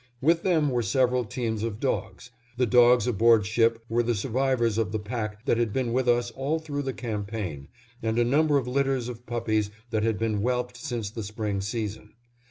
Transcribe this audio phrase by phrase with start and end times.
[0.19, 2.31] With them were several teams of dogs.
[2.57, 6.31] The dogs aboard ship were the survivors of the pack that had been with us
[6.31, 7.67] all through the campaign,
[8.01, 12.15] and a number of litters of puppies that had been whelped since the spring season.